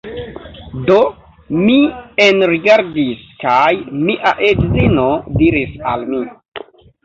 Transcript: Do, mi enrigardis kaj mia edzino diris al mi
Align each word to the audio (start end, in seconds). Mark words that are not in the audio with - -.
Do, 0.87 0.95
mi 1.57 1.75
enrigardis 2.25 3.23
kaj 3.45 3.69
mia 4.09 4.35
edzino 4.51 5.07
diris 5.39 5.81
al 5.95 6.11
mi 6.13 6.27